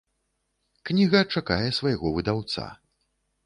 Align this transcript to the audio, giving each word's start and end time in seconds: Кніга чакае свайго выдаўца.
Кніга 0.91 1.21
чакае 1.37 1.67
свайго 1.81 2.13
выдаўца. 2.19 2.69